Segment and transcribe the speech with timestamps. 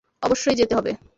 [0.23, 0.91] অবশ্যই যেতে হবে!